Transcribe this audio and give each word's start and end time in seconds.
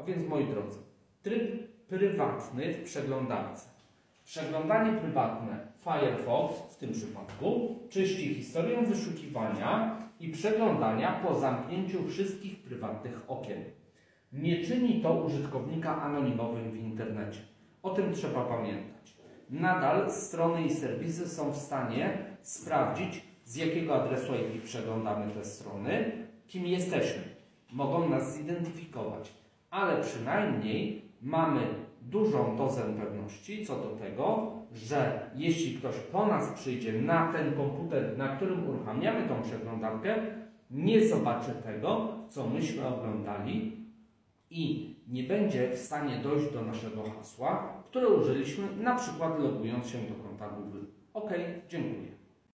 A 0.00 0.04
więc 0.04 0.28
moi 0.28 0.44
drodzy, 0.44 0.78
tryb 1.22 1.68
prywatny 1.88 2.74
w 2.74 2.84
przeglądarce. 2.84 3.68
Przeglądanie 4.24 5.00
prywatne 5.00 5.66
Firefox 5.80 6.54
w 6.70 6.76
tym 6.76 6.92
przypadku 6.92 7.78
czyści 7.90 8.34
historię 8.34 8.82
wyszukiwania 8.82 9.96
i 10.20 10.28
przeglądania 10.28 11.20
po 11.26 11.40
zamknięciu 11.40 12.08
wszystkich 12.08 12.62
prywatnych 12.62 13.30
okien. 13.30 13.64
Nie 14.32 14.64
czyni 14.64 15.00
to 15.02 15.14
użytkownika 15.14 16.02
anonimowym 16.02 16.70
w 16.70 16.76
internecie. 16.76 17.40
O 17.82 17.90
tym 17.90 18.14
trzeba 18.14 18.44
pamiętać. 18.44 19.16
Nadal 19.50 20.10
strony 20.10 20.64
i 20.64 20.70
serwisy 20.70 21.28
są 21.28 21.50
w 21.50 21.56
stanie 21.56 22.18
sprawdzić, 22.42 23.24
z 23.44 23.56
jakiego 23.56 24.02
adresu 24.02 24.32
IP 24.34 24.62
przeglądamy 24.64 25.34
te 25.34 25.44
strony, 25.44 26.12
kim 26.46 26.66
jesteśmy. 26.66 27.22
Mogą 27.72 28.08
nas 28.08 28.36
zidentyfikować, 28.36 29.32
ale 29.70 30.02
przynajmniej 30.02 31.02
mamy 31.22 31.60
dużą 32.02 32.56
dozę 32.56 32.82
pewności 32.82 33.66
co 33.66 33.76
do 33.76 33.90
tego, 33.90 34.52
że 34.72 35.30
jeśli 35.34 35.74
ktoś 35.74 35.94
po 36.12 36.26
nas 36.26 36.52
przyjdzie 36.52 36.92
na 36.92 37.32
ten 37.32 37.54
komputer, 37.54 38.18
na 38.18 38.36
którym 38.36 38.68
uruchamiamy 38.68 39.28
tą 39.28 39.42
przeglądarkę, 39.42 40.16
nie 40.70 41.08
zobaczy 41.08 41.50
tego, 41.64 42.08
co 42.28 42.46
myśmy 42.46 42.86
oglądali 42.86 43.76
i 44.50 44.94
nie 45.08 45.22
będzie 45.22 45.70
w 45.70 45.78
stanie 45.78 46.16
dojść 46.16 46.52
do 46.52 46.62
naszego 46.62 47.02
hasła, 47.02 47.82
które 47.90 48.08
użyliśmy 48.08 48.76
na 48.76 48.94
przykład 48.96 49.38
logując 49.38 49.86
się 49.86 49.98
do 49.98 50.14
konta 50.24 50.48
Google. 50.48 50.84
OK, 51.14 51.30
dziękuję. 51.68 52.19